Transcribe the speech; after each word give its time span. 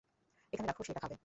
এখানে 0.53 0.67
রাখো, 0.67 0.81
সে 0.83 0.91
এটা 0.93 1.01
খাবে। 1.01 1.15